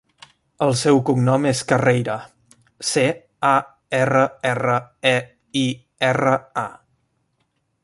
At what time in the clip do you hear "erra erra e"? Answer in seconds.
3.99-5.15